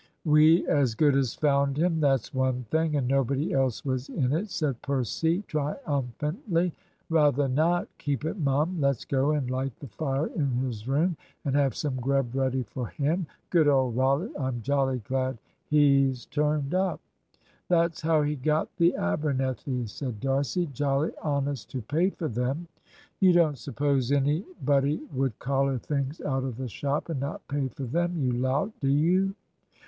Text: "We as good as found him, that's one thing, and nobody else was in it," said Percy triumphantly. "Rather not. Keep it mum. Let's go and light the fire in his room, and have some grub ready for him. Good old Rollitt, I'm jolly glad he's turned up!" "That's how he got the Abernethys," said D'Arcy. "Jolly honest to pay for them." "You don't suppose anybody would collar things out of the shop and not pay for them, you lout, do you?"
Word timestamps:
"We 0.25 0.65
as 0.67 0.95
good 0.95 1.15
as 1.15 1.35
found 1.35 1.77
him, 1.77 1.99
that's 1.99 2.33
one 2.33 2.63
thing, 2.71 2.95
and 2.95 3.07
nobody 3.07 3.53
else 3.53 3.85
was 3.85 4.09
in 4.09 4.33
it," 4.33 4.49
said 4.49 4.81
Percy 4.81 5.43
triumphantly. 5.43 6.73
"Rather 7.07 7.47
not. 7.47 7.87
Keep 7.99 8.25
it 8.25 8.39
mum. 8.39 8.77
Let's 8.81 9.05
go 9.05 9.29
and 9.29 9.47
light 9.51 9.77
the 9.77 9.89
fire 9.89 10.25
in 10.25 10.47
his 10.53 10.87
room, 10.87 11.17
and 11.45 11.55
have 11.55 11.75
some 11.75 11.97
grub 11.97 12.33
ready 12.33 12.63
for 12.63 12.87
him. 12.87 13.27
Good 13.51 13.67
old 13.67 13.95
Rollitt, 13.95 14.31
I'm 14.39 14.63
jolly 14.63 15.03
glad 15.07 15.37
he's 15.67 16.25
turned 16.25 16.73
up!" 16.73 16.99
"That's 17.67 18.01
how 18.01 18.23
he 18.23 18.35
got 18.37 18.75
the 18.77 18.95
Abernethys," 18.97 19.91
said 19.91 20.19
D'Arcy. 20.19 20.65
"Jolly 20.73 21.11
honest 21.21 21.69
to 21.69 21.81
pay 21.83 22.09
for 22.09 22.27
them." 22.27 22.67
"You 23.19 23.33
don't 23.33 23.59
suppose 23.59 24.11
anybody 24.11 25.03
would 25.13 25.37
collar 25.37 25.77
things 25.77 26.19
out 26.21 26.43
of 26.43 26.57
the 26.57 26.69
shop 26.69 27.09
and 27.09 27.19
not 27.19 27.47
pay 27.47 27.67
for 27.67 27.83
them, 27.83 28.17
you 28.17 28.31
lout, 28.31 28.71
do 28.79 28.87
you?" 28.89 29.35